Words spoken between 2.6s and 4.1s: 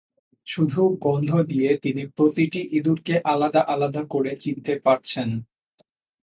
ইঁদুরকে আলাদা-আলাদা